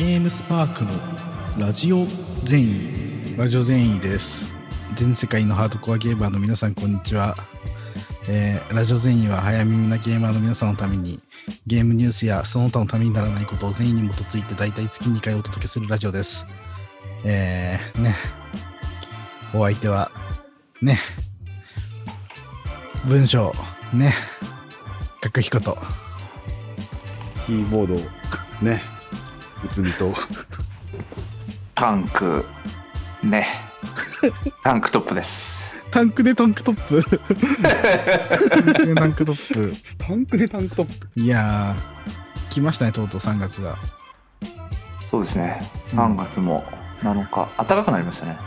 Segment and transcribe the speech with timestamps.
[0.00, 0.92] ゲームスパークの
[1.58, 2.06] ラジオ
[2.44, 3.36] 善意。
[3.36, 4.50] ラジオ善意です。
[4.94, 7.36] 全世界のハードコアゲーマーの皆さんこんにちは、
[8.26, 11.20] えーラジオ善意は早耳なゲーマーの皆さんのために
[11.66, 16.46] ゲームニュースやその他のためにならないことを善意に基づいて大体月2回お届けするラジオです。
[17.26, 18.16] えー、ね。
[19.52, 20.10] お相手は
[20.80, 20.98] ね。
[23.04, 23.52] 文章。
[23.92, 24.14] ね。
[25.22, 25.76] 書く彦と
[27.44, 28.66] キーボード。
[28.66, 28.99] ね。
[29.64, 30.14] うつみと。
[31.74, 32.44] タンク。
[33.22, 33.46] ね。
[34.62, 35.74] タンクトップです。
[35.90, 37.02] タンクでタンクトップ。
[38.48, 39.74] タンクでタンクトップ。
[39.98, 41.20] タンクでタンクトップ。
[41.20, 43.76] いやー、来ましたね、とうとう3月が。
[45.10, 45.70] そうですね。
[45.88, 46.64] 3月も
[47.02, 47.48] 7日。
[47.56, 48.38] 暖かくなりましたね。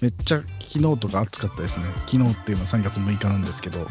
[0.00, 1.86] めっちゃ昨日とか暑かったですね。
[2.06, 3.88] 昨日っていうのは3月6日なんですけど、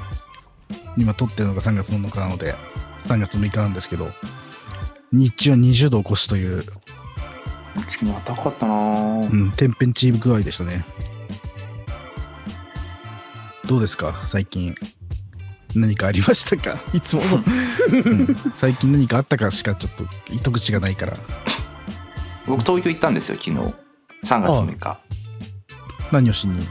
[0.96, 2.56] 今撮ってるのが3月7日なので、
[3.06, 4.12] 3月6日なんですけど、
[5.12, 6.64] 日中は20度を超すという、
[7.90, 8.74] 昨日暖かかったな。
[8.74, 10.84] ぁうん、天変地異具合でしたね。
[13.66, 14.76] どうですか、最近。
[15.76, 16.80] 何かありましたか？
[16.94, 18.36] いつもの、うん。
[18.54, 21.18] 最近何かあったかしかちょっと糸口がないから。
[22.46, 23.58] 僕東京行ったんですよ昨日。
[24.24, 25.00] 3月6日。
[26.12, 26.66] 何をしに？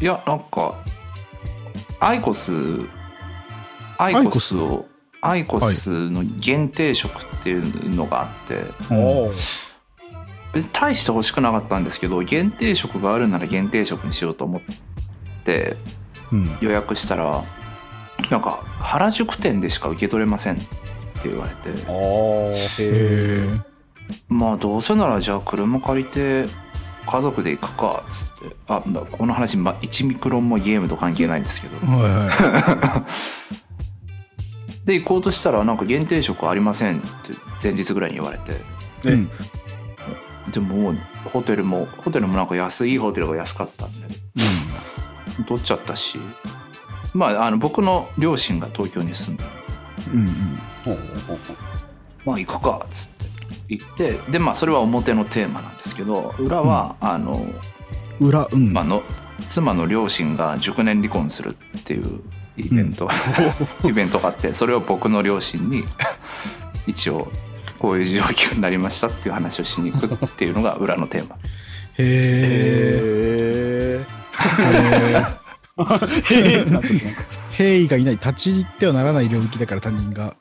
[0.00, 0.74] いやなんか
[2.00, 2.52] アイコス
[3.98, 4.86] アイコスを
[5.22, 9.32] アイコスの限定食っていうのがあって、おお
[10.52, 14.62] 別に大して欲しくなかったんですけど限定食があるなら限定食にしようと思っ
[15.44, 15.76] て
[16.32, 16.58] うん。
[16.60, 17.44] 予約したら
[18.30, 23.60] なんか原宿店でしか受け取れませんって言われてあーへ。
[24.28, 26.46] まあどうせならじゃあ車借りて
[27.06, 33.06] 家族で行くかっつってあまあこの話、まあ、1ミクロンもゲームと関係ないんですけどはいは
[34.84, 37.08] で行こうとしたらなんか限定食ありませんって
[37.62, 38.56] 前日ぐらいに言われて。
[40.52, 40.98] でももう
[41.32, 44.08] ホテルもホテルもなんか安いいホテルが安かったんで。
[45.46, 46.18] 取っちゃったし。
[47.14, 49.50] まああの僕の両親が東京に住んでる。
[50.12, 50.58] うんうん。
[52.24, 53.20] まあ行くかっつって。
[53.70, 57.46] 行ってでまあそれは表のテーマなんですけど裏は、あの
[58.18, 59.02] 裏うん、まあの
[59.48, 62.20] 妻の両親が熟年離婚するっていう
[62.60, 63.08] イベント、
[63.84, 65.84] イベントがあってそれを僕の両親に
[66.86, 67.30] 一応
[67.78, 71.36] こういう状況になりましたっていう話をしに行くっていうのが裏のテーマ。
[71.36, 71.38] へ
[71.98, 73.10] え
[73.58, 74.04] へ
[77.58, 80.36] えへが いない立ち入ってはならない領域だから他人が。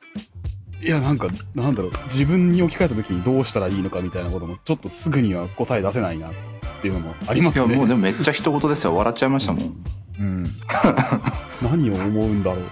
[0.82, 1.92] いやなんかなんだろう。
[2.06, 6.32] 自分に置き換えた時にどうしたらいいのかみたいなこともちょっとすぐには答え出せないな
[6.80, 8.96] っていうのもありまいやすねもうでもめっちゃ一言ですよ。
[8.96, 9.76] 笑っちゃいましたもん。
[10.20, 10.50] うん。
[11.62, 12.66] 何を思うんだろう。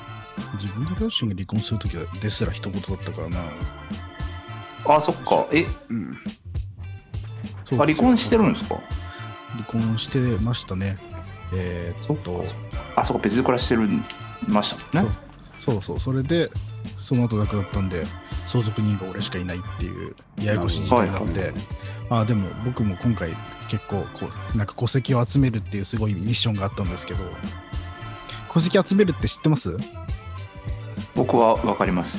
[0.54, 3.38] 自分の両親が離婚するときですら一言だったからな。
[4.86, 5.46] あそっか。
[5.52, 5.66] え？
[5.90, 6.18] うん。
[7.66, 8.80] そあ離婚してるんですか？
[9.52, 10.98] 離婚してましたね。
[11.54, 12.46] えー、っと。
[12.96, 13.90] あそこ別で暮らしてる
[14.48, 15.14] ましたもんね。
[15.60, 15.82] そう。
[15.82, 16.50] そうそれで
[16.98, 18.06] その後亡くなったんで
[18.46, 21.54] 相続人が俺しかいないっていうややこしい事態になって、はい。
[22.10, 23.36] あでも僕も今回
[23.68, 27.24] 結構こうなんか戸籍を集めるっていうすごいミッションがあったんですけど。
[28.54, 29.78] 戸籍集めるって知ってます？
[31.14, 32.18] 僕は分かります。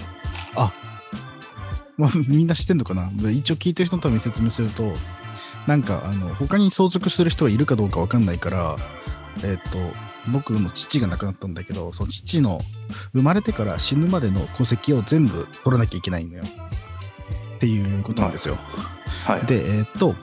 [1.96, 3.10] まあ、みんな知ってんのかな？
[3.32, 4.92] 一応聞いてる人のために説明すると
[5.66, 8.76] なんかあの他に相続する人がいるかどうか分かんないから
[9.42, 9.78] えっ、と
[10.30, 12.60] 僕の父が亡くなったんだけどその父の
[13.14, 16.44] 生まれてから死ぬまでの戸籍を全部取らなきゃいけないのよ。
[17.56, 18.56] っていうことなんですよ。
[19.26, 19.46] はい。
[19.46, 20.14] でえっ、と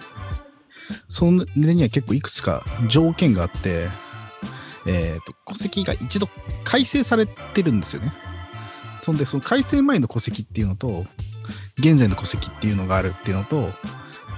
[1.08, 1.26] そ
[1.56, 3.88] れには結構いくつか条件があって
[4.88, 6.30] えっ、と戸籍が一度
[6.64, 8.14] 改正されてるんですよね。
[9.02, 11.06] そんでその改正前の戸籍っていうのと
[11.78, 13.70] 現在の戸籍っていうのがあるっていうのと、ま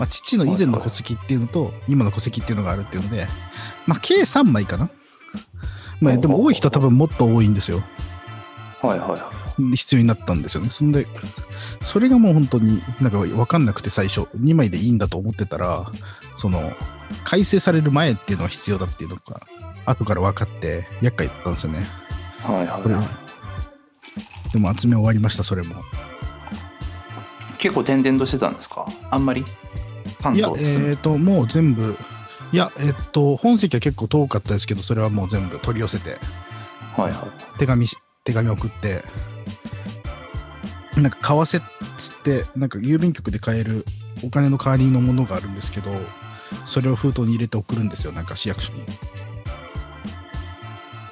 [0.02, 3.28] あ、父の以前の戸籍っていうのと今の戸籍っていうのがあるっていうので、
[3.86, 4.90] まあ、計3枚かな。
[6.00, 7.82] まあ、でも多い人は多分もっと多いんですよ。
[8.82, 10.70] はいはいはい必要になったんですよね。
[10.70, 11.08] そんで、
[11.82, 15.92] それがもう本当になんか分かんなくて最初、2枚でいいんだと思ってたら、
[16.36, 16.74] その、
[17.24, 19.42] 改正される前っていうのが必要だっていうのが、
[19.86, 21.88] 後から分かって、厄介だったんですよね。
[22.42, 23.04] はいはいは
[24.54, 25.84] でも集め終わりました、それも。
[27.58, 28.86] 結構転々としてたんですか？
[29.10, 29.44] あんまり？
[30.22, 31.98] 関いや、えっ、東です、と、もう全部、
[32.52, 36.18] いや、えっ、と、本籍は結構遠かったですけど、それはもう全部取り寄せて、
[36.96, 37.60] はいはい。
[37.60, 39.04] 手紙し、手紙送って、
[41.02, 41.64] なんか、為替っ
[41.98, 43.86] つって、なんか郵便局で買える
[44.24, 45.92] お金の代わりのものがあるんですけど、
[46.66, 48.84] それを封筒に入れて送るんですよ、なんか市役所に。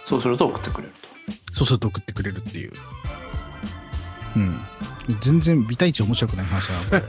[0.05, 1.07] そうすると送ってくれると
[1.53, 2.73] そうすると送ってくれるっていう。
[4.35, 4.59] うん。
[5.19, 6.99] 全然ビタイチ面白くない話は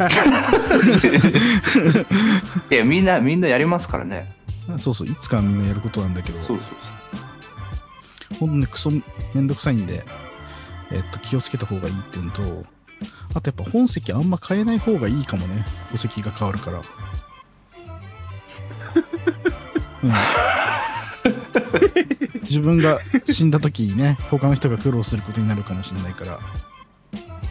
[2.71, 4.37] いやみんなみんなやりますからね
[4.77, 8.91] そうそういつかはみんなやることなんだけどそうそうほんとねクソ
[9.33, 10.05] めんどくさいんで、
[10.93, 12.65] えっと、気をつけた方がいいっていうのと
[13.35, 15.65] あとやっぱ本籍あんま変えない方がいいかもね。
[15.91, 16.81] 戸籍が変わるから。
[20.05, 20.13] うん。
[22.43, 26.41] 自分が死んだ時にね他の人が苦労することになるかもしれないから。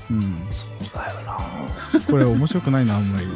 [0.10, 0.48] うん。
[0.50, 1.38] そうだよな。
[2.08, 3.28] これ面白くないなあんまり。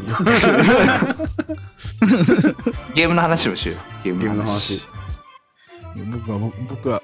[2.96, 3.78] ゲームの話をしよう。
[4.04, 4.80] ゲームのの話。
[4.80, 6.02] 話。
[6.12, 7.02] 僕は僕僕は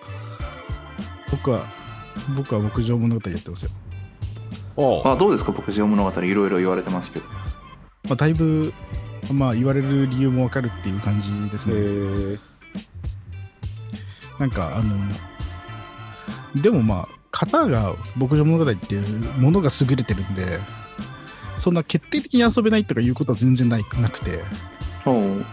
[1.30, 1.85] 僕は
[2.36, 3.72] 僕は牧場物語やってますよ、
[4.76, 5.52] おうあどうですか？
[5.52, 7.26] 牧場物語いろいろ言われてますけど。
[8.08, 8.74] まあ、だいぶ
[9.34, 12.40] まあ言われる理由もわかるっていう感じですへね、ー
[14.40, 14.96] なんかあの
[16.62, 20.60] でもまあ型が牧場物語っていうものが優れてるんで
[21.58, 24.44] そんな決定的に遊べないとかいうことは全然ないなくて、
[25.06, 25.16] おう。
[25.16, 25.44] うん、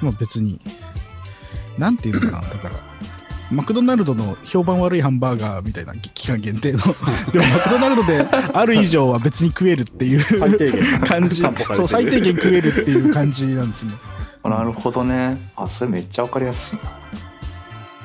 [0.00, 0.60] まあ別に
[1.76, 2.48] なんていうのかな。
[2.48, 2.74] だから
[3.54, 6.78] マクドナルドの評判悪いハンバーガーみたいな期間限定の。
[7.32, 11.00] でもマクドナルドである以上は別に食えるっていう最低限。
[11.00, 11.42] 感じ。
[11.42, 13.92] そう最低限食えるっていう感じなんですね。
[14.44, 15.50] なるほどね。
[15.56, 16.92] あそれめっちゃわかりやすいな。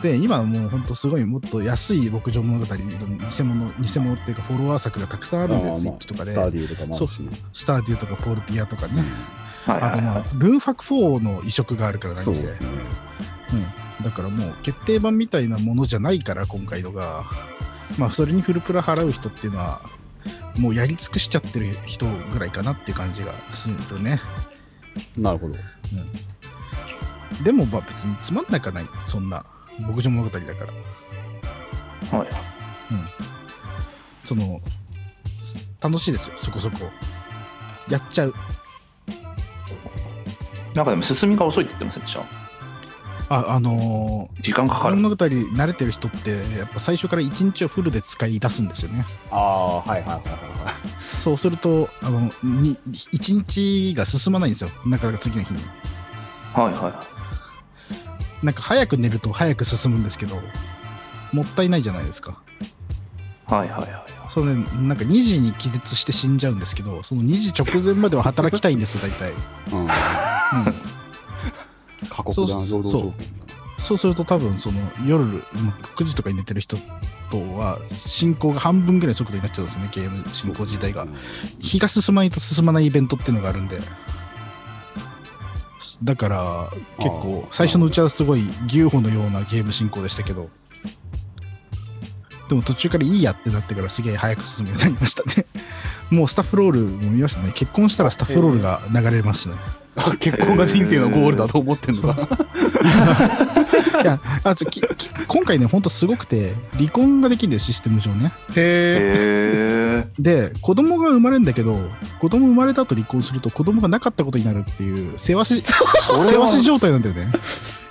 [0.02, 5.82] で今はもうほんとすごいもっと安い牧場物語の偽物偽物っていうかフォロワー作がたくさんあるんです。
[5.82, 6.32] スイッチとかで。
[6.32, 6.96] スターディーとかも。
[6.96, 9.04] スターデューとかポルティアとかね、
[9.66, 12.34] はいはいはあとまあルーンファク4の移植があるから何せ。
[12.34, 12.70] そうですね。
[13.54, 13.66] うん、
[14.04, 17.24] だからもう決定版みたいなものじゃないから今回のが。
[17.98, 19.82] まあそれにフルプラ払う人っていうのは
[20.56, 24.22] もうやり尽くしちゃってる人ぐらいかなっていう感じがするね。
[25.18, 25.56] なるほど。
[27.44, 29.44] でもまあ別につまんなくはないそんな
[29.80, 30.72] 牧場物語だから。
[30.74, 32.16] い。
[32.16, 32.28] はい
[34.24, 34.62] その
[35.82, 36.78] 楽しいですよそこそこ。
[37.90, 38.36] やっちゃう。
[40.76, 42.39] なんかでも進みが遅いって言ってませんでした？
[43.30, 44.96] ああのー時間かかる。
[44.96, 49.06] 物語慣れてる人ってやっぱ最初から1日をフルで使い出すんですよね。
[49.32, 50.24] ああ、はいはいはいはいはい。
[51.02, 54.70] そうするとあのに1日が進まないんですよ。
[54.86, 55.64] なかなか次の日に。
[56.54, 57.06] はいは
[58.42, 60.36] なんか早く寝ると早く進むんですけど
[61.32, 62.42] もったいないじゃないですか。
[63.50, 63.92] いはいはいはい。
[64.30, 69.34] そのねなんか2時に気絶して死んじゃうんですけどその2時直前までは働きたいんですよ大体、
[69.74, 69.82] うん。
[69.82, 69.90] うん、
[72.10, 73.16] 過酷な労働条件だ
[73.80, 75.42] そうすると多分その夜もう
[75.96, 76.78] 9時とかに寝てる人
[77.32, 81.04] とは進行が半分ぐらいの速度になっちゃうんですよねゲーム進行自体が。
[81.04, 81.16] うん。
[81.60, 83.80] 日が進まないと進まないイベントっていうのがあるんで。
[86.04, 90.50] だから結構最初のうちはすごい牛歩のようなゲーム進行でしたけど。
[92.50, 95.46] でも途中からいいやってなってからすげえ早く進むようになりましたね。
[96.10, 97.52] もうスタッフロールも見ましたね。
[97.54, 99.56] 結婚したらスタッフロールが流れますね
[100.06, 102.28] あ結婚が人生のゴールだと思ってんのか。
[104.02, 108.32] いやあちょきき今回ねほんとすごくて離婚ができるんだよシステム上ね。
[108.56, 110.08] へえ。
[110.18, 111.78] で子供が生まれるんだけど
[112.20, 117.32] 子供生まれた後離婚すると子供がなかったことになるっていう世話し世話し状態なんだよね。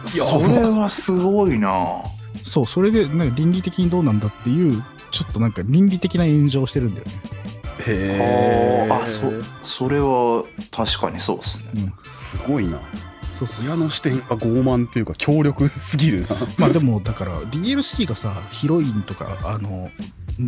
[0.04, 2.02] それはすごいな。
[2.44, 7.12] そうそれでなんか倫理的にどうなんだっていうちょっとなんか倫理的な炎上をしてるんだよね
[7.88, 8.88] へえ。
[8.90, 9.32] あそ
[9.62, 12.80] それは確かにそうですねすごいな。
[13.34, 16.28] そうそう親の視点が傲慢っていうか強力すぎるな。
[16.58, 19.90] まあでもだから DLC がさヒロインとかあの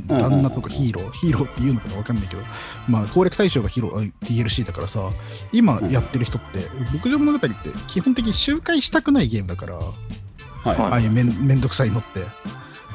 [0.08, 2.42] 旦那とかヒーローヒーローっていうのかなわかんないけど
[2.88, 5.10] まあ攻略対象がヒロあ DLC だからさ
[5.52, 7.50] 今やってる人って牧場物語って
[7.86, 10.68] 基本的に周回したくないゲームだからはい。
[10.68, 12.24] はいああいうめんめんどくさいのって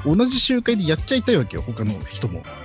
[0.05, 2.64] 同じ周回でやっちゃいたいわけよ他の人も、うん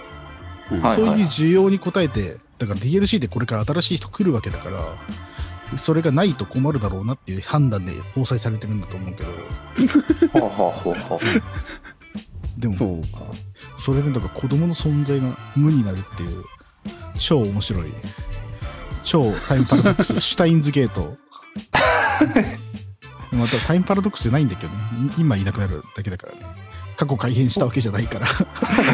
[0.79, 4.97] はいそういう需要に応えてだから DLC でこれから新しい人来るわけだから
[5.79, 9.31] それがないと困るだろうなっていう判断で搭載されてるんだと思うけど。
[12.59, 13.09] でもそうか。
[13.79, 16.45] それでだから子供の存在が無になるっていう
[17.17, 17.85] 超面白い
[19.03, 21.17] 超タイムパラドックス シュタインズゲート。
[23.33, 24.79] またタイムパラドックスじゃないんだけどね。
[25.17, 26.41] い今いなくなるだけだからね
[27.01, 28.27] 過去改変したわけじゃないから。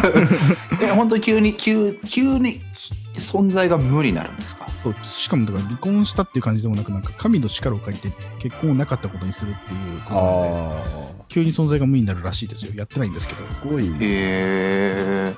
[0.95, 2.61] 本当に急に急急に
[3.17, 4.69] 存在が無になるんですか？
[4.85, 11.27] そうしかもだから離婚したっていう感じでもなくなんか神の力を借りて結婚をなかったことにするっていうことなので。
[11.29, 12.73] 急に存在が無になるらしいですよ。
[12.77, 13.39] やってないんですけど。
[13.41, 13.97] すごいね。
[13.97, 15.35] へえ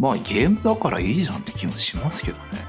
[0.00, 2.66] まあゲームだからいいじゃんって気もしますけどね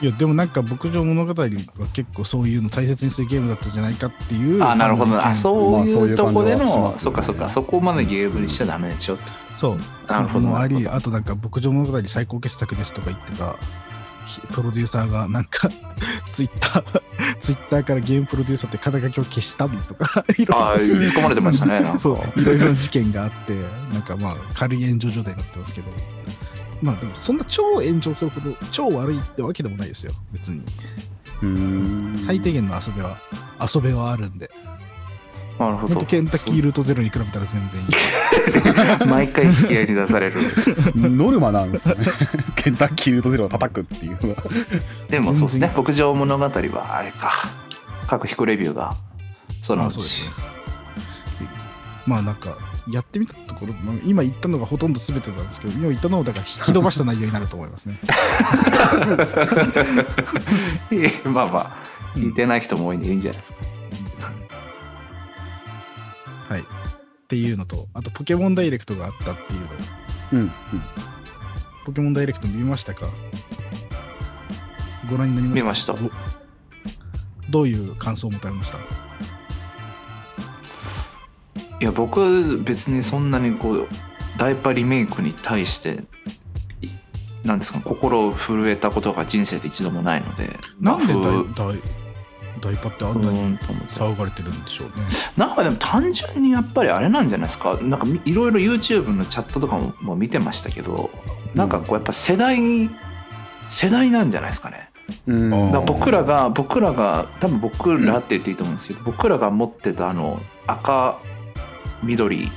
[0.00, 1.48] いやでもなんか牧場物語は
[1.92, 5.14] 結構そういうの大切にするゲームだったんじゃないかっていうあなるほど。
[5.22, 6.94] あうそうまあそういいうとこでの、ますよね。
[6.94, 7.50] そっかそっか。
[7.50, 9.24] そこまでゲームにしちゃダメでしょって。
[9.54, 9.78] そう。
[10.06, 10.46] なるほど。
[10.46, 13.56] もありあとなんか牧場物語最高傑作ですとか言ってた
[14.24, 15.68] ひプロデューサーがなんか
[16.32, 17.02] ツイッター
[17.38, 20.58] ツイッターからゲームプロデューサーって肩書きを消したりとか いろいろ。
[20.58, 21.80] ああ突っ込まれてましたね。
[21.80, 21.98] なんか。
[21.98, 22.40] そう。
[22.40, 23.54] いろいろな事件があって
[23.92, 25.90] なんかまあ軽い炎上状態になってますけど
[26.82, 30.62] まあでもそんな超炎上するほど超悪いってわけでもないですよ別に。
[31.42, 32.18] うーん。
[32.18, 33.18] 最低限の遊びは
[33.60, 34.50] 遊べはあるんで。
[35.58, 36.06] なるほど。
[36.06, 37.88] ケンタッキールートゼロに比べたら全然いい。
[39.06, 40.38] 毎回引き合いに出される。
[40.96, 42.06] ノルマなんですかね。
[42.56, 44.42] ケンタッキールートゼロを叩くっていうのは。
[45.08, 45.70] でもそうですね。
[45.74, 47.32] 全牧場物語はあれか。
[48.06, 48.96] 各引くレビューが
[49.62, 49.92] そのうち。
[49.92, 50.30] まあそうですね。
[52.06, 52.56] まあなんか
[52.92, 57.98] やってみたところまあ今言ったのがほとんど全てなんですけど今言ったのをだから引き伸ばした内容になると思いますね。
[61.24, 61.76] まあまあ
[62.14, 63.58] 聞いてない人も多いんでいいんじゃないですか。
[63.64, 64.34] いいですね
[66.48, 66.60] はい。
[66.60, 66.64] っ
[67.28, 69.66] ていうのとあとポケモンダイレクトがあったっていうの。
[70.32, 70.52] うんうん。
[71.84, 73.08] ポケモンダイレクト見ましたか？
[75.08, 75.92] ご覧になりました？
[75.94, 76.10] 見ました。
[76.10, 76.10] ど
[77.50, 78.78] どういう感想を持たれました？
[81.80, 83.88] いや僕別にそんなにこう
[84.36, 86.02] ダイパリメイクに対して
[86.82, 86.88] い
[87.46, 90.50] なんですか心を震えたことが人生で一度もないので。
[90.80, 91.82] なんでまあダイダイ
[92.60, 94.92] ダイパってあふんなに騒がれてるんでしょうね。
[95.38, 97.78] なんかでも単純にやっぱりあれなんじゃないですか？
[97.80, 101.10] なんかみいろいろ YouTube のチャットとかももう見てましたけど
[101.54, 102.90] なんかこうやっぱ世代
[103.68, 104.90] 世代なんじゃないですかね。
[105.26, 105.72] うん。
[105.72, 111.18] ら僕らが僕らが多分僕らって言っていいと思うんですけど僕らが持ってたあの赤
[112.02, 112.48] 緑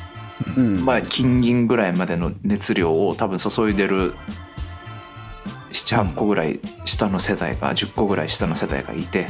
[0.55, 0.85] うん。
[0.85, 4.13] まあ金銀ぐらいまでの熱量を多分注いでる
[5.71, 9.27] 78個ぐらい下の世代が10個ぐらい下の世代がいて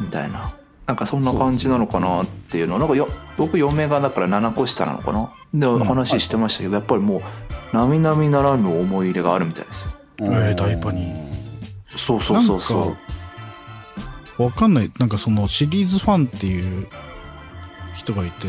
[0.00, 0.06] うん。
[0.06, 0.52] みたいな。
[0.86, 5.32] なんかそんな感じなのかなっていうのなんかよ僕嫁がだから7個下なのかな？
[5.54, 5.78] でん。
[5.84, 7.22] 話してましたけどやっぱりもう
[7.72, 9.90] 並々ならぬ思い入れがあるみたいですよ。
[10.20, 11.06] えーダイパに
[11.96, 13.02] そうそうそうそなんか
[14.44, 14.90] わかんない。
[14.98, 16.88] なんかそのシリーズファンっていう
[17.94, 18.48] 人がいて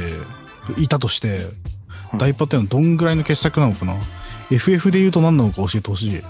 [0.78, 1.48] いたとして
[2.14, 2.20] うん。
[2.20, 3.96] ダイパっていうのはどんぐらいの傑作なのかな
[4.52, 6.18] ？FF で言うと何なのか教えてほしい。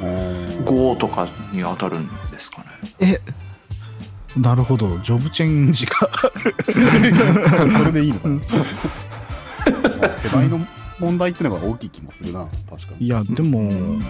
[0.00, 0.04] う
[0.64, 2.66] 5とかに当たるんですかね。
[3.00, 3.20] え
[4.38, 4.98] なるほど。
[5.00, 6.10] ジョブチェンジが
[7.70, 8.34] それでいいのかな？
[8.34, 10.66] まあ世代の
[10.98, 12.46] 問題っていうのが大きい気もするな。
[12.68, 13.06] 確かに。
[13.06, 14.04] いやでも、うん。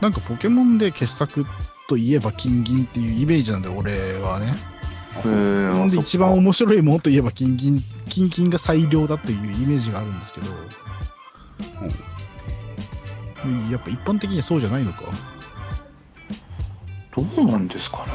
[0.00, 1.46] なんかポケモンで傑作
[1.88, 4.71] といえば金銀っていうイメージなんで俺はね
[5.20, 5.22] う。
[5.22, 10.46] へーポケモンで一番面白いものといえば金銀金銀が最良だっていうイメージがあるんですけど、
[13.70, 15.02] やっぱ一般的にはそうじゃないのか。
[17.14, 18.12] どうなんですかね。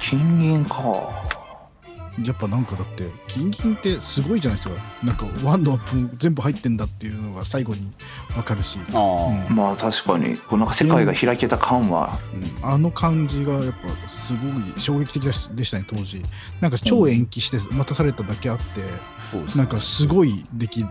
[0.00, 0.74] 金銀か
[2.22, 4.74] やっぱなんかだって金銀ってすごいじゃないですか。
[5.02, 7.90] なんかワンのアップも全部入ってんだっていうのが最後に
[8.34, 8.78] 分かるし。
[8.92, 12.18] ああ、まあ確かにこうなんか世界が開けた感は
[12.62, 12.68] うん。
[12.68, 16.22] あの感じがやっぱすごい衝撃的でしたね当時。
[16.60, 18.64] なんか超延期して待たされただけあって、
[19.20, 19.64] そうですね。
[19.64, 20.88] なんかすごい出来だ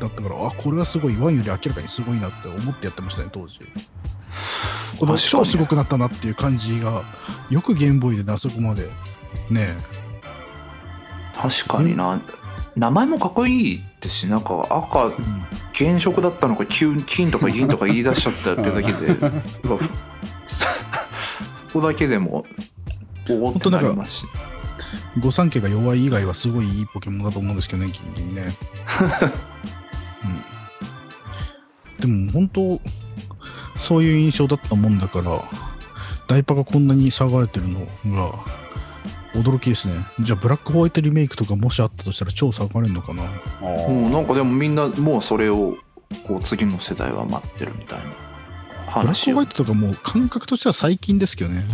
[0.00, 3.58] だったからあこれはすごいワンより明らかにすごいなって思ってやってましたね当時。
[4.98, 7.04] この超すごくなったなっていう感じが
[7.50, 8.88] よくゲームボーイでねあそこまで
[9.50, 9.76] ね
[11.36, 12.20] 確かにな。
[12.76, 15.12] 名前もかっこいいですしなんか赤
[15.74, 19.14] 原色だったのか金金とか銀とか言い出しちゃったってだけで
[20.48, 20.68] そ
[21.72, 22.44] こだけでも
[23.30, 24.26] おおってなりますし。
[25.20, 28.56] 御三家が弱い以外はすごいいいポケモンだと思うんですけどね、金銀ね。
[32.00, 32.80] うん、でも本当、
[33.78, 35.40] そういう印象だったもんだから、
[36.26, 37.80] ダイパがこんなに騒がれてるの
[38.16, 38.32] が
[39.34, 39.94] 驚きですね。
[40.20, 43.24] じゃあ、ブラックホワイトリメイクとかもしあったとしたら超騒がれるのかな？
[43.60, 45.76] もうなんかでもみんなもうそれを
[46.26, 51.64] こう次の世代は待ってるみたいなブラックホワイトとかもう感覚としては最近ですけどね。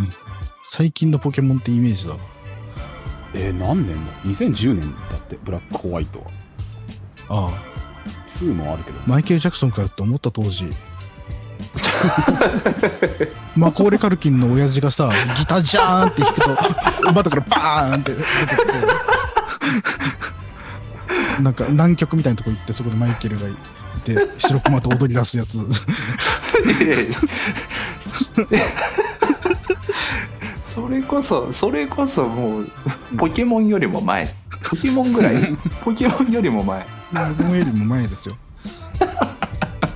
[0.00, 0.08] うん
[0.64, 2.16] 最近のポケモンってイメージだ。
[3.34, 6.26] えー、何年だ ?2010 年だってブラックホワイトは
[7.28, 7.72] ああ。
[8.26, 10.72] 2もあるけどマイケル・ジャクソンかよって思った当時
[13.56, 16.56] マコーレ・カルキンの親父がさギタージャーンって弾くと
[17.12, 18.72] 窓からバーンって出てきて
[21.42, 23.54] なんか南極みたいなとこ行ってそこでマイケルがい
[24.04, 25.58] て白熊と踊り出すやつ。
[30.66, 32.72] それこそそれこそもう
[33.18, 34.34] ポケモンよりも前。
[34.68, 35.34] ポケモンぐらい。
[35.84, 36.86] ポケモンよりも前。
[37.12, 38.34] 僕もよりも前ですよ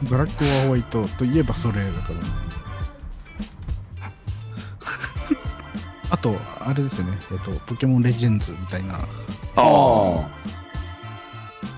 [0.07, 2.21] ブラック・オア・ホワイトといえばそれだから。
[6.11, 9.01] あと、あれですよね、えっと、ポケモンレジェンズみたいな、あ
[9.57, 10.29] あ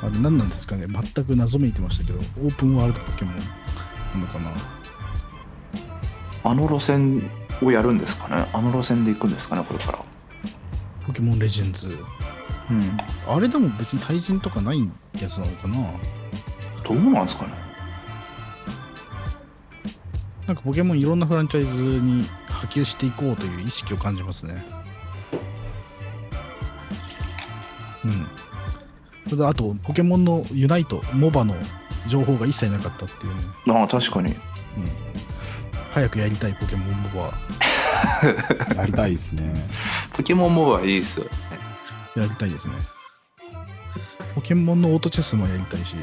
[0.03, 3.37] あれ何なんですかね、全く謎めいてましたけど、オープンワールドポケモン
[4.21, 4.53] なのかな。
[6.45, 7.31] あの路線
[7.63, 8.47] をやるんですかね。
[8.53, 9.99] あの路線で行くんですかねこれから。
[11.07, 11.99] ポケモンレジェンズ。
[12.71, 12.99] うん。
[13.27, 14.89] あれでも別に対人とかない
[15.21, 15.79] やつなのかな。
[16.85, 17.68] どうなんですかね
[20.49, 24.65] なんかポケモンいろんなフランチャイズに波及していこうという意識を感じますね。
[28.03, 28.27] うん。
[29.25, 31.55] それであと、ポケモンのユナイト、モバの
[32.07, 33.41] 情報が一切なかったっていうね。
[33.79, 34.37] ああ確かにうん。
[35.93, 37.35] 早くやりたいポケモンモバ
[38.73, 39.53] あ、 やりたいですね。
[40.15, 41.31] ポケモンモバいいっすよね
[42.17, 42.75] やりたいですね。
[44.35, 45.95] ポケモンのオートチェスもやりたいし、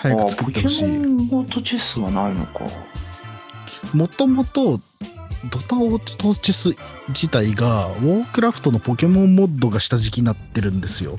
[0.00, 0.84] 早く作ってほしい。
[0.84, 2.64] あポケモンオートチェスはないのか。
[3.92, 4.80] もともと
[5.50, 6.76] ドタオートチェス
[7.08, 11.18] 自体がウォークラフトのポケモンモッドが下敷きになってるんですよ。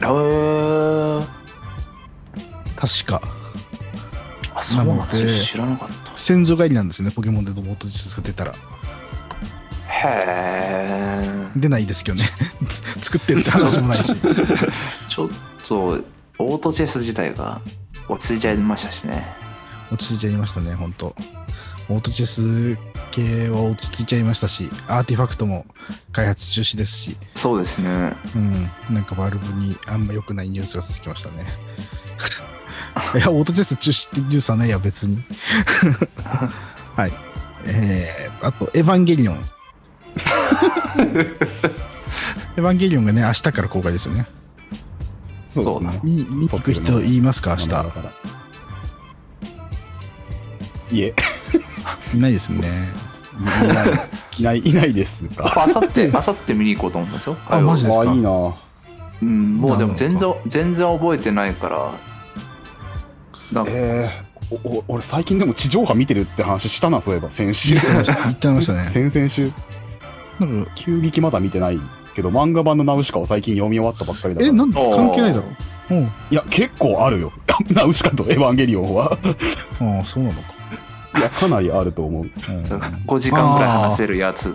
[0.00, 1.26] へー。
[2.76, 3.22] 確か。
[4.56, 6.16] あそうなんで知らなかった。
[6.16, 8.54] 先祖返りなんですねポケモンでオートチェスが出たら。
[9.88, 12.24] へえ出ないですけどね。
[12.68, 14.14] つ作ってるって話もないし。
[15.08, 15.28] ちょっ
[15.66, 16.02] と
[16.38, 17.60] オートチェス自体が
[18.08, 19.24] 落ち着いちゃいましたしね。
[19.90, 21.14] 落ち着いちゃいましたね本当。
[21.88, 22.78] オートチェス
[23.10, 25.66] 系は落ち着いちゃいましたしアーティファクトも
[26.12, 27.16] 開発中止ですし。
[27.34, 28.14] そうですね。
[28.34, 28.68] うん。
[28.90, 31.44] なんかバルブにあんま良くないニュースが続きましたね。
[33.16, 35.22] いやオートチェス中止ってニュースはないや別に。
[36.96, 37.12] はい。
[37.66, 39.44] えー、あとエヴァンゲリオン。
[42.56, 44.26] エヴァンゲリオンがね明日から公開ですよね
[45.62, 46.00] そうですね。
[46.02, 47.74] 見に行く人いますか明日
[50.96, 51.14] いえ、
[52.14, 52.88] いないですね
[54.38, 55.64] いない、いない、ですか。
[55.64, 58.30] あさってあさって見に行こうと思ったんですよあマジですかあ、いいな。
[59.22, 61.92] うんもうでも全然全然覚えてないから
[63.52, 67.82] なんかえー、おお俺最近でも地上波見てるって話したな、そういえば、先週言。
[67.82, 69.52] ってました言ってましたね先々週。
[70.40, 71.80] なんか急激まだ見てない
[72.14, 74.52] けど、漫画版のナウシカを最近読み終わったばっかりだから。
[74.52, 75.48] えなん関係ないだろ
[75.90, 77.32] ううんいや、結構あるよ。
[77.70, 79.12] ナウシカとエヴァンゲリオンは。
[79.80, 82.22] ああそうなのか、いや、かなりあると思う。
[82.22, 84.44] うん、5時間ぐらい話せるやつ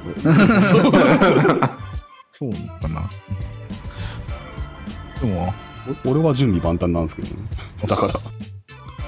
[2.32, 3.10] そうかな
[5.22, 5.54] でも
[6.06, 7.36] お俺は準備万端なんですけどね。
[7.86, 8.14] だから、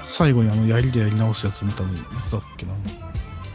[0.03, 2.73] 最後にあの槍でやり直すやつ見たのいつだっけな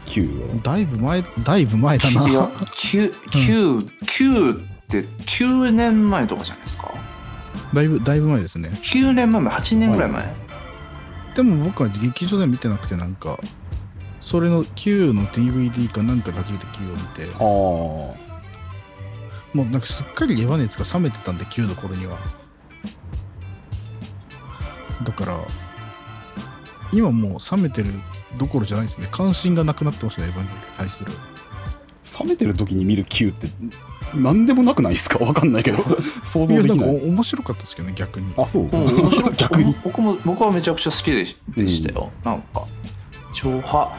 [0.07, 0.59] 9を。
[0.61, 6.93] だいぶ前だいぶ前だないや 9, 9, 9って9年前とかじゃないですか？
[7.73, 8.69] だいぶだいぶ前ですね。
[8.69, 10.33] 9年前8年ぐらい前、
[11.35, 13.37] でも僕は劇場では見てなくてなんか
[14.21, 17.23] それの Q の DVD かなんかで初めて Q を見て。
[17.33, 18.27] ああ。
[19.53, 22.17] もうなんかすっかりエヴァ熱が冷めてたんで Q の頃には。
[25.03, 25.39] だから
[26.91, 27.91] 今もう冷めてる
[28.37, 29.07] どころじゃないですね。
[29.11, 31.11] 関心がなくなってましたねエヴァンゲリオンに対する
[32.19, 33.47] 冷めてる時に見る Q って、
[34.15, 35.19] なんでもなくないですか？
[35.23, 35.83] わかんないけど。
[36.23, 36.53] 想い。
[36.55, 37.09] やなんか像できない。
[37.09, 38.33] 面白かったですけどね逆に。
[38.37, 38.63] あ、そう。
[38.63, 39.75] うん、面白い逆に。
[39.83, 42.63] 僕も僕はめちゃくちゃ好きでしでしたよ、なんか
[43.33, 43.91] 超歯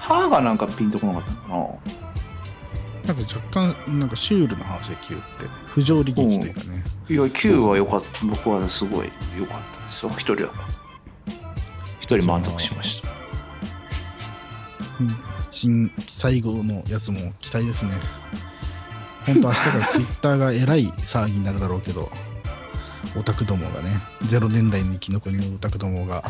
[0.00, 3.14] 歯がなんかピンとこなかったのかな。
[3.14, 5.22] なんか若干なんかシュールな話で Q って
[5.66, 6.84] 不条理劇というかね。
[7.08, 8.26] いや Q は良かった。
[8.26, 10.04] 僕はすごい良かったです。
[10.04, 10.50] よ一人は
[12.00, 13.08] 一人満足しました。
[15.00, 15.16] うん
[15.56, 17.92] 新最後のやつも期待ですね。
[19.24, 22.10] 本当明日からツイッターがえらい騒ぎになるだろうけど
[23.18, 26.22] オタクどもがね0年代の生き残りのオタクどもが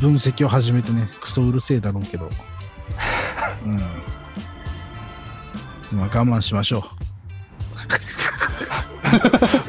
[0.00, 2.30] 分析を始めてねクソうるせえだろうけど。
[3.64, 3.78] うん。
[5.98, 6.84] まあ我慢しましょ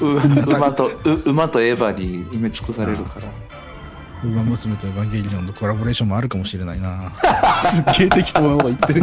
[0.02, 0.06] う。
[0.54, 0.92] 馬と
[1.26, 3.28] 馬とエヴァに埋め尽くされるから。
[4.24, 7.12] う馬娘とエヴァンゲリオンのコラボレーションもあるかもしれないな
[7.64, 9.02] すっげえ適当なこと言ってる。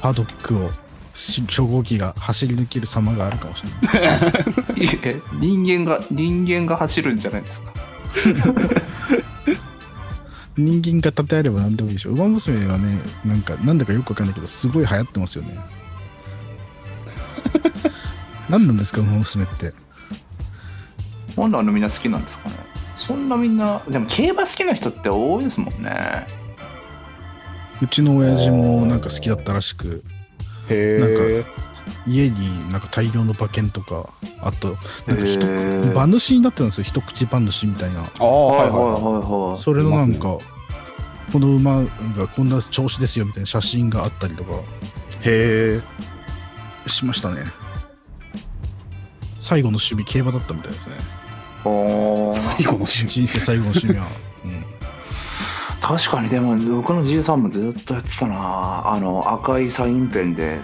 [0.00, 0.70] パドックを
[1.14, 4.16] し初号機が走り抜ける様があるかもしれな
[4.76, 7.72] い いえ人間が人間が走るんじゃないですか
[10.58, 12.10] 人間が立てあれば何でもいいでしょ。
[12.10, 15.58] 馬娘はね、なんか、なんだかよくわかんないけど、すごい流行ってますよね。
[18.48, 19.72] 何なんですか、馬娘って。
[21.36, 22.56] なんであのみんな好きなんですかね
[22.96, 26.26] そんなみんなでも競馬好きな人って多いですもんね
[27.80, 30.04] うちの親父もなんか好きだったらしく、
[30.68, 31.44] へえ。
[32.06, 34.08] 家になんか大量の馬券とか
[34.40, 34.76] あと
[35.06, 35.24] なんか
[35.92, 39.58] 馬主になってるんですよ一口馬主みたいなああ、はいはいはいはい。
[39.60, 40.38] それのなんいか、
[41.32, 44.52] この馬がこんな調子ですよみたいな写真があったりとか
[45.22, 45.80] へ
[46.84, 46.88] え。
[46.88, 47.44] しましたね
[49.42, 50.94] 最後の趣味競馬だったみたいですね。
[51.64, 52.30] 最後の
[52.76, 53.08] 趣味。
[53.08, 54.06] 人生最後の趣味は、
[54.44, 54.64] うん、
[55.80, 58.82] 確かにでも僕のじいさんもずっとやってたな。
[58.88, 60.60] あの赤いサインペンで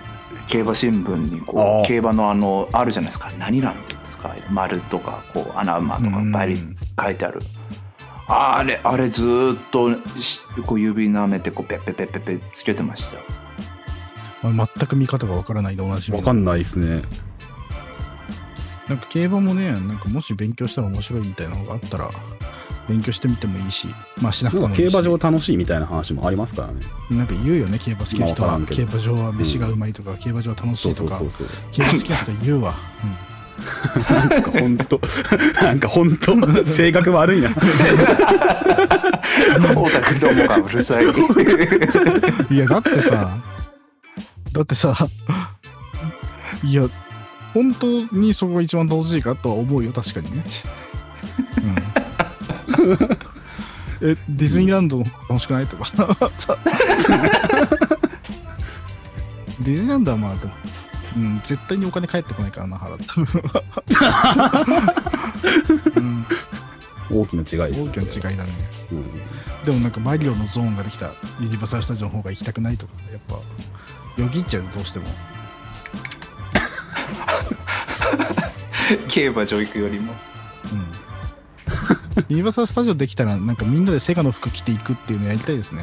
[0.46, 3.30] 競馬新聞にこう競馬のあのあるじゃないですか。
[3.38, 4.34] 何欄っていうんですか？
[4.50, 6.30] 丸とかこう穴馬とかうん。
[6.32, 7.42] 倍率書いてある。
[8.28, 13.22] あれあれずーっとしこう指舐めてこうペッペッペッペッペッつけてましたよ。
[14.54, 17.02] まあ、全く見方がわからないで同じみわかんないですね。
[18.88, 22.10] なんか競馬もねなんかもし勉強したら面白いみたいなのがあったら
[22.88, 23.88] 勉強してみてもいいし
[24.20, 24.82] まあしなくてもいいし。
[24.84, 26.80] か競馬場楽しいみたいな話もありますからね。
[27.10, 28.60] なんか言うよね競馬好きな人は。
[28.60, 31.16] 競馬場は飯がうまいとか、競馬場は楽しそういとか。
[31.16, 31.56] そうそうそう。
[31.72, 32.74] 競馬好きな人は言うわ、
[34.08, 35.00] なんかほんと、
[35.60, 37.50] なんかほんと、性格悪いな。
[39.76, 43.36] オタクどもがうるさいうん、いやだってさ
[44.52, 44.94] だってさ
[46.64, 46.88] いや
[47.54, 50.44] 本当にそこが一番楽しいかとは思うよ確かにね、
[52.80, 52.94] うん、
[54.10, 55.66] えディズニーランド楽しくない？
[55.66, 55.84] とか。
[55.84, 55.96] さ
[59.60, 60.52] ディズニーランドはまあでも、
[61.16, 63.04] うん、絶対にお金返ってこないからな払って、
[65.98, 66.26] うん、
[67.22, 68.52] 大きな違いです大きな違いだね。
[68.92, 69.04] うん。
[69.64, 73.34] でもなんかマリオのゾーンができたユニバーサル・スタジオの方が行きたくないとかやっぱ
[74.22, 75.06] よぎっちゃうどうしても
[79.08, 80.14] 競馬場行くよりも。
[80.72, 80.86] うん。
[82.28, 85.82] ユニバーサル・スタジオできたらなんかみんなでセガの服着ていくっていうのやりたいですね。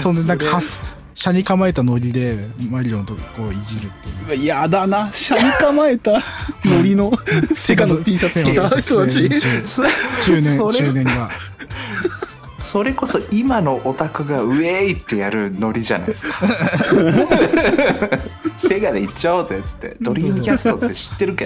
[0.00, 0.82] そんでなんかはす
[1.16, 2.36] 車に構えたノリで
[2.70, 4.44] マリオのとこをいじるっていう。
[4.44, 6.22] やだな、車に構えた
[6.64, 7.10] ノリの
[7.54, 9.40] セガの T シャツ着た人たち。
[9.40, 9.82] そ
[10.24, 10.72] 中年それ。
[10.72, 11.30] 中年が
[12.66, 16.40] それこそ今のオタクがウェイってやるノリじゃないですか。
[18.58, 19.96] セガで行っちゃおうぜっつって。
[20.00, 21.44] ドリームキャストって知ってるか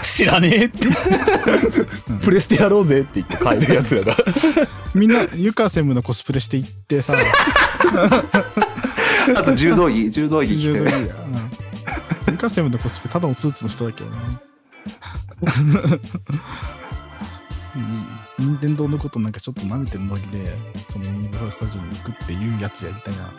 [0.00, 0.86] 知らねえって。
[2.22, 4.16] プレステやろうぜって言って帰るやつらが。
[4.94, 7.16] みんなユカセムのコスプレしていってさ。
[9.34, 10.72] あと柔道着柔道着着て。
[10.72, 10.84] やう
[12.30, 12.32] ん。
[12.32, 14.16] ユカセムのコスプレただのスーツの人だけどね
[18.38, 20.56] 任天堂のことなんかちょっと舐めてるノリで
[20.88, 23.32] そのユニバーサル・スタジオに行くっていうやつやりたいな。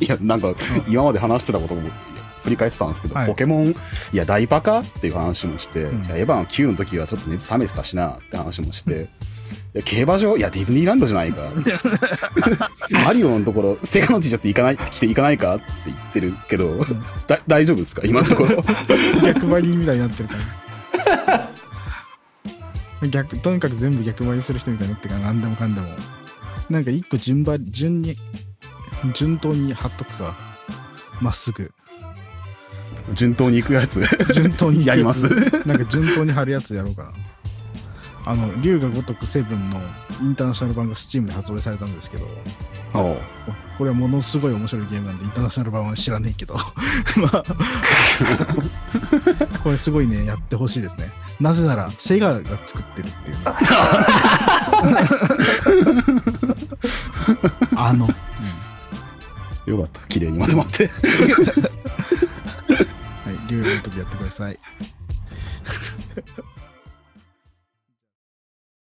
[0.00, 0.54] いや、なんか、
[0.88, 1.88] 今まで話してたことも
[2.42, 3.26] 振り返ってたんですけど、はい。
[3.28, 3.74] ポケモン、い
[4.12, 6.04] や、大バカっていう話もして、うん。
[6.04, 9.19] いやエヴァの9の時はちょっと熱冷めてたしなって話もして、い
[9.72, 11.48] や競馬場いや、ディズニーランドじゃないか。
[13.04, 16.78] マリオのところ、セガの T シャツ行かない、着て行かないかって言ってるけど、
[17.26, 18.02] だ大丈夫ですか？
[18.04, 18.64] 今のところ。
[19.24, 20.34] 逆張りみたいになってるか
[21.16, 21.50] ら。
[23.08, 25.88] 逆とにかく全部逆張りする人みたいになってるから何でもかんでも。
[26.68, 28.16] なんか一個順張り順に
[29.14, 30.36] 順当に貼っとくか。
[31.20, 31.70] まっすぐ。
[33.14, 34.02] 順当に行くやつ。
[34.34, 35.28] 順当にやります。
[35.66, 37.04] なんか順当に貼るやつやろうか。
[37.04, 37.10] な
[38.26, 39.80] あの龍が如くセブンの
[40.20, 42.28] インターナショナル版が Steam で発売されたんですけど
[42.94, 43.18] おう。
[43.78, 46.54] これはものすごい面白いゲームなんでインターナショナル版は知らねえけど。
[47.16, 47.44] まあ
[49.62, 51.10] これすごいねやってほしいですね。
[51.40, 53.36] なぜならセガが作ってるっていう。
[57.76, 58.08] あの、
[59.66, 60.00] よかった。
[60.08, 60.90] 綺麗にまとまって。
[63.24, 64.58] はい龍が如くやってください